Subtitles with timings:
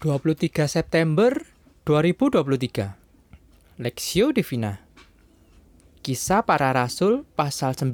[0.00, 1.44] 23 September
[1.84, 2.96] 2023
[3.76, 4.80] Lexio Divina.
[6.00, 7.92] Kisah para Rasul pasal 9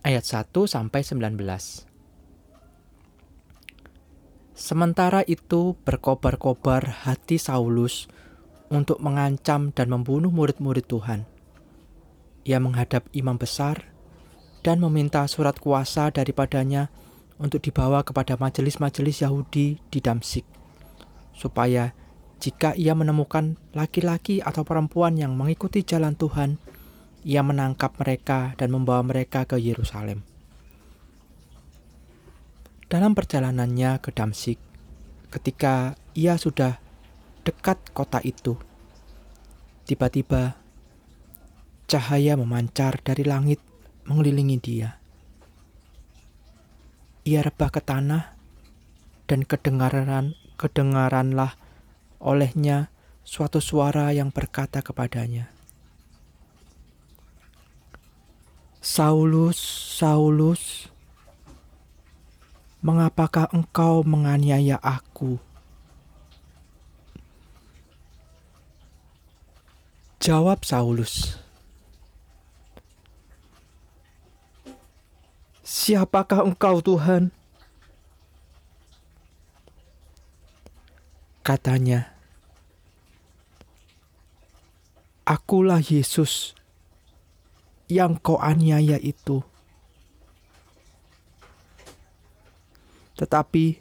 [0.00, 1.36] ayat 1 sampai 19
[4.56, 8.08] Sementara itu berkobar-kobar hati Saulus
[8.72, 11.28] untuk mengancam dan membunuh murid-murid Tuhan.
[12.48, 13.92] Ia menghadap imam besar
[14.64, 16.88] dan meminta surat kuasa daripadanya
[17.36, 20.63] untuk dibawa kepada majelis-majelis Yahudi di Damsik
[21.34, 21.92] supaya
[22.38, 26.60] jika ia menemukan laki-laki atau perempuan yang mengikuti jalan Tuhan,
[27.24, 30.20] ia menangkap mereka dan membawa mereka ke Yerusalem.
[32.84, 34.60] Dalam perjalanannya ke Damsik,
[35.32, 36.78] ketika ia sudah
[37.42, 38.60] dekat kota itu,
[39.88, 40.54] tiba-tiba
[41.88, 43.58] cahaya memancar dari langit
[44.04, 45.00] mengelilingi dia.
[47.24, 48.36] Ia rebah ke tanah
[49.24, 51.58] dan kedengaran kedengaranlah
[52.22, 52.88] olehnya
[53.24, 55.50] suatu suara yang berkata kepadanya,
[58.84, 59.56] Saulus,
[59.96, 60.92] Saulus,
[62.84, 65.40] mengapakah engkau menganiaya aku?
[70.20, 71.44] Jawab Saulus,
[75.64, 77.32] Siapakah engkau Tuhan?
[81.44, 82.08] Katanya,
[85.28, 86.56] Akulah Yesus
[87.88, 89.44] yang kau aniaya itu.
[93.20, 93.76] Tetapi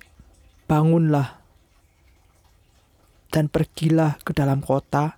[0.67, 1.39] bangunlah
[3.31, 5.17] dan pergilah ke dalam kota.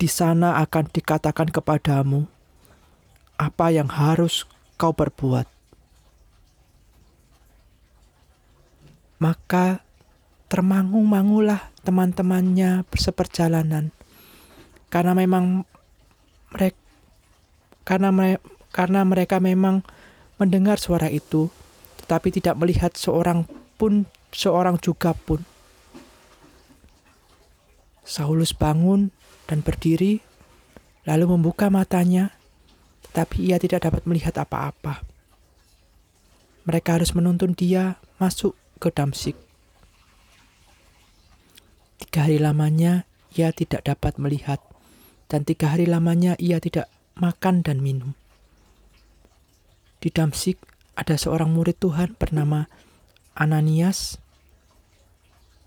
[0.00, 2.24] Di sana akan dikatakan kepadamu
[3.36, 4.48] apa yang harus
[4.80, 5.44] kau perbuat.
[9.20, 9.84] Maka
[10.50, 13.94] termangu-mangulah teman-temannya seperjalanan.
[14.90, 15.62] Karena memang
[16.50, 16.78] mereka
[17.86, 18.42] karena me,
[18.74, 19.86] karena mereka memang
[20.36, 21.48] mendengar suara itu
[22.02, 23.46] tetapi tidak melihat seorang
[23.78, 25.46] pun seorang juga pun.
[28.02, 29.14] Saulus bangun
[29.46, 30.18] dan berdiri
[31.06, 32.34] lalu membuka matanya
[33.06, 35.06] tetapi ia tidak dapat melihat apa-apa.
[36.66, 39.49] Mereka harus menuntun dia masuk ke Damsik
[42.10, 43.06] Tiga hari lamanya
[43.38, 44.58] ia tidak dapat melihat,
[45.30, 48.18] dan tiga hari lamanya ia tidak makan dan minum.
[50.02, 50.58] Di Damsik
[50.98, 52.66] ada seorang murid Tuhan bernama
[53.38, 54.18] Ananias.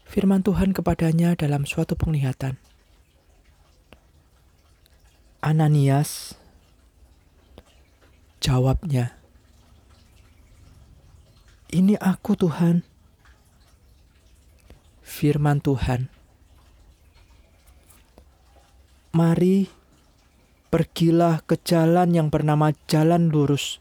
[0.04, 2.60] Firman Tuhan kepadanya dalam suatu penglihatan.
[5.40, 6.36] Ananias,
[8.44, 9.16] jawabnya,
[11.72, 12.84] "Ini aku, Tuhan."
[15.08, 16.12] Firman Tuhan,
[19.14, 19.70] Mari
[20.74, 23.78] pergilah ke jalan yang bernama Jalan Lurus,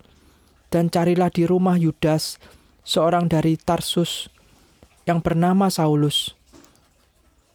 [0.69, 2.37] dan carilah di rumah Yudas,
[2.84, 4.28] seorang dari Tarsus,
[5.09, 6.37] yang bernama Saulus.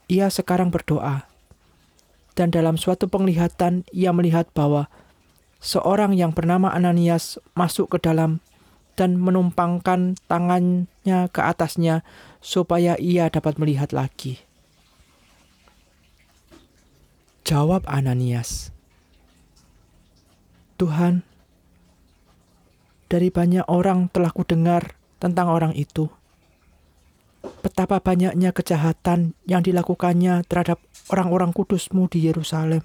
[0.09, 1.29] Ia sekarang berdoa,
[2.33, 4.89] dan dalam suatu penglihatan ia melihat bahwa
[5.61, 8.41] seorang yang bernama Ananias masuk ke dalam
[8.97, 12.01] dan menumpangkan tangannya ke atasnya
[12.41, 14.46] supaya ia dapat melihat lagi.
[17.47, 18.75] Jawab Ananias,
[20.75, 21.23] Tuhan,
[23.07, 26.11] dari banyak orang telah kudengar tentang orang itu.
[27.63, 32.83] Betapa banyaknya kejahatan yang dilakukannya terhadap orang-orang kudusmu di Yerusalem.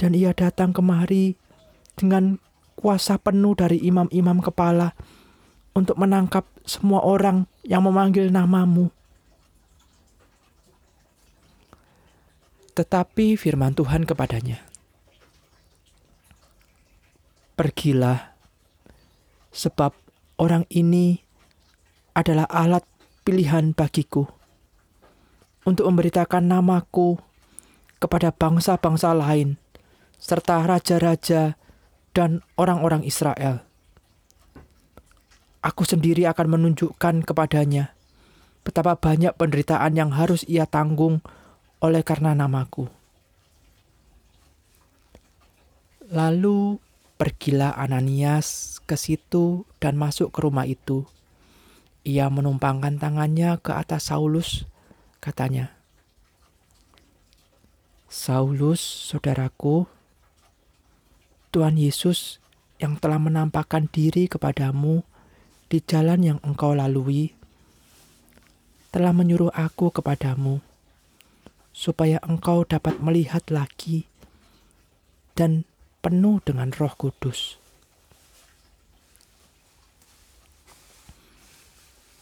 [0.00, 1.36] Dan ia datang kemari
[1.92, 2.40] dengan
[2.72, 4.96] kuasa penuh dari imam-imam kepala
[5.76, 8.88] untuk menangkap semua orang yang memanggil namamu
[12.80, 14.56] Tetapi firman Tuhan kepadanya,
[17.60, 18.32] "Pergilah,
[19.52, 19.92] sebab
[20.40, 21.20] orang ini
[22.16, 22.80] adalah alat
[23.20, 24.24] pilihan bagiku
[25.68, 27.20] untuk memberitakan namaku
[28.00, 29.60] kepada bangsa-bangsa lain,
[30.16, 31.60] serta raja-raja
[32.16, 33.60] dan orang-orang Israel.
[35.60, 37.92] Aku sendiri akan menunjukkan kepadanya
[38.64, 41.20] betapa banyak penderitaan yang harus ia tanggung."
[41.80, 42.88] Oleh karena namaku.
[46.12, 46.76] Lalu
[47.16, 51.08] pergilah Ananias ke situ dan masuk ke rumah itu.
[52.00, 54.64] Ia menumpangkan tangannya ke atas Saulus,
[55.20, 55.76] katanya,
[58.10, 59.84] Saulus, saudaraku,
[61.52, 62.40] Tuhan Yesus
[62.80, 65.04] yang telah menampakkan diri kepadamu
[65.70, 67.36] di jalan yang engkau lalui,
[68.90, 70.58] telah menyuruh aku kepadamu,
[71.80, 74.04] supaya engkau dapat melihat lagi
[75.32, 75.64] dan
[76.04, 77.56] penuh dengan Roh Kudus.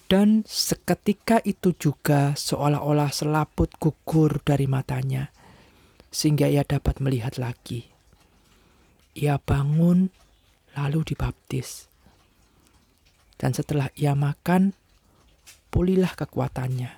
[0.07, 5.35] Dan seketika itu juga seolah-olah selaput gugur dari matanya,
[6.09, 7.91] sehingga ia dapat melihat lagi.
[9.19, 10.09] Ia bangun,
[10.79, 11.91] lalu dibaptis.
[13.37, 14.73] Dan setelah ia makan,
[15.69, 16.98] pulihlah kekuatannya.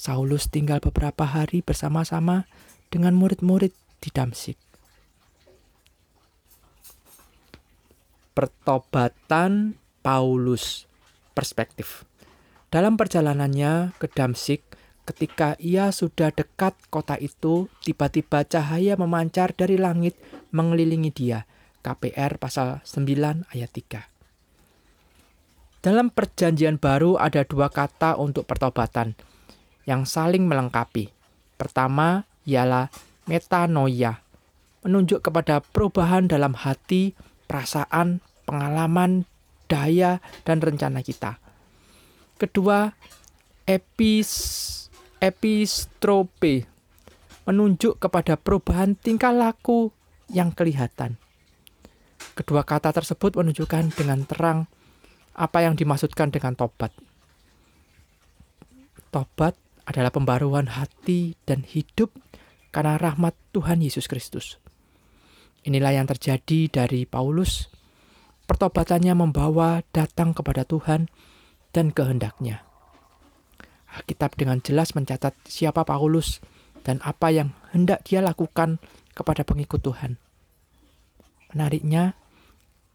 [0.00, 2.48] Saulus tinggal beberapa hari bersama-sama
[2.88, 4.56] dengan murid-murid di Damsik.
[8.32, 10.88] Pertobatan Paulus
[11.36, 12.08] perspektif.
[12.72, 14.64] Dalam perjalanannya ke Damsik,
[15.04, 20.16] ketika ia sudah dekat kota itu, tiba-tiba cahaya memancar dari langit
[20.48, 21.44] mengelilingi dia.
[21.84, 25.84] KPR pasal 9 ayat 3.
[25.84, 29.12] Dalam perjanjian baru ada dua kata untuk pertobatan
[29.90, 31.10] yang saling melengkapi.
[31.58, 32.86] Pertama ialah
[33.26, 34.22] metanoia,
[34.86, 37.18] menunjuk kepada perubahan dalam hati,
[37.50, 39.26] perasaan, pengalaman,
[39.66, 41.42] daya, dan rencana kita.
[42.38, 42.94] Kedua,
[43.66, 44.30] epis,
[45.18, 46.70] epistrope,
[47.44, 49.90] menunjuk kepada perubahan tingkah laku
[50.30, 51.18] yang kelihatan.
[52.38, 54.70] Kedua kata tersebut menunjukkan dengan terang
[55.34, 56.94] apa yang dimaksudkan dengan tobat.
[59.10, 59.58] Tobat
[59.90, 62.14] adalah pembaruan hati dan hidup
[62.70, 64.62] karena rahmat Tuhan Yesus Kristus.
[65.66, 67.66] Inilah yang terjadi dari Paulus
[68.46, 71.10] pertobatannya membawa datang kepada Tuhan
[71.74, 72.62] dan kehendaknya.
[73.90, 76.38] Alkitab dengan jelas mencatat siapa Paulus
[76.86, 78.78] dan apa yang hendak dia lakukan
[79.12, 80.16] kepada pengikut Tuhan.
[81.50, 82.14] Menariknya,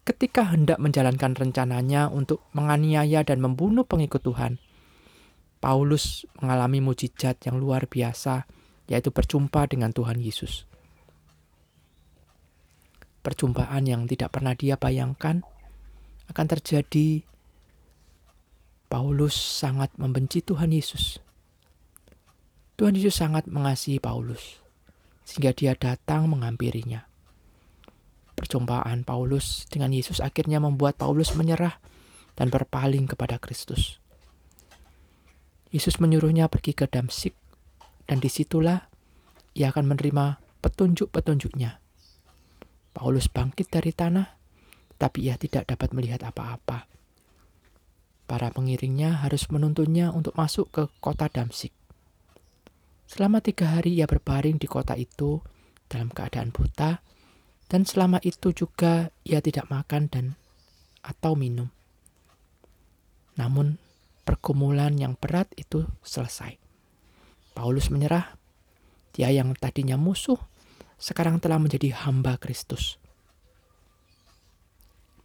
[0.08, 4.56] ketika hendak menjalankan rencananya untuk menganiaya dan membunuh pengikut Tuhan,
[5.58, 8.44] Paulus mengalami mujizat yang luar biasa,
[8.86, 10.68] yaitu berjumpa dengan Tuhan Yesus
[13.26, 15.42] perjumpaan yang tidak pernah dia bayangkan
[16.30, 17.26] akan terjadi.
[18.86, 21.18] Paulus sangat membenci Tuhan Yesus.
[22.78, 24.62] Tuhan Yesus sangat mengasihi Paulus,
[25.26, 27.02] sehingga dia datang menghampirinya.
[28.38, 31.82] Perjumpaan Paulus dengan Yesus akhirnya membuat Paulus menyerah
[32.38, 33.98] dan berpaling kepada Kristus.
[35.76, 37.36] Yesus menyuruhnya pergi ke Damsik,
[38.08, 38.88] dan di situlah
[39.52, 41.84] ia akan menerima petunjuk-petunjuknya
[42.96, 44.40] Paulus bangkit dari tanah,
[44.96, 46.88] tapi ia tidak dapat melihat apa-apa.
[48.24, 51.76] Para pengiringnya harus menuntunnya untuk masuk ke kota Damsik.
[53.04, 55.44] Selama tiga hari ia berbaring di kota itu
[55.92, 57.04] dalam keadaan buta,
[57.68, 60.26] dan selama itu juga ia tidak makan dan
[61.04, 61.68] atau minum.
[63.36, 63.76] Namun
[64.26, 66.58] pergumulan yang berat itu selesai.
[67.54, 68.34] Paulus menyerah.
[69.14, 70.36] Dia yang tadinya musuh
[71.00, 73.00] sekarang telah menjadi hamba Kristus.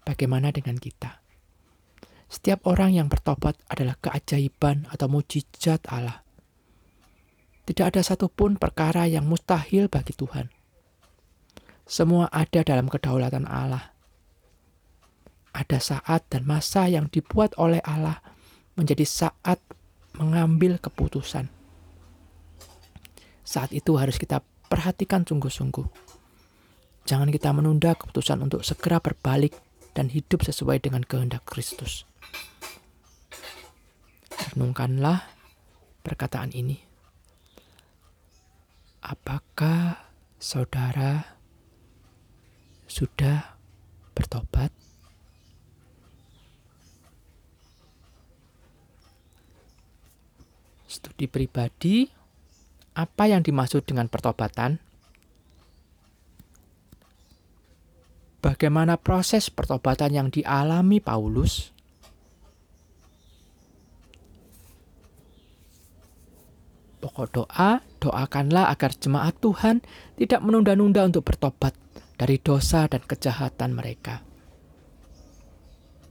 [0.08, 1.20] Bagaimana dengan kita?
[2.32, 6.24] Setiap orang yang bertobat adalah keajaiban atau mujizat Allah.
[7.68, 10.48] Tidak ada satupun perkara yang mustahil bagi Tuhan.
[11.84, 13.92] Semua ada dalam kedaulatan Allah.
[15.52, 18.24] Ada saat dan masa yang dibuat oleh Allah
[18.82, 19.62] menjadi saat
[20.18, 21.46] mengambil keputusan.
[23.46, 25.86] Saat itu harus kita perhatikan sungguh-sungguh.
[27.06, 29.54] Jangan kita menunda keputusan untuk segera berbalik
[29.94, 32.10] dan hidup sesuai dengan kehendak Kristus.
[34.58, 35.30] Renungkanlah
[36.02, 36.82] perkataan ini.
[39.02, 40.10] Apakah
[40.42, 41.38] saudara
[42.90, 43.58] sudah
[44.18, 44.81] bertobat?
[50.92, 52.04] Studi pribadi
[53.00, 54.76] apa yang dimaksud dengan pertobatan?
[58.44, 61.72] Bagaimana proses pertobatan yang dialami Paulus?
[67.00, 69.80] Pokok doa, doakanlah agar jemaat Tuhan
[70.20, 71.72] tidak menunda-nunda untuk bertobat
[72.20, 74.31] dari dosa dan kejahatan mereka.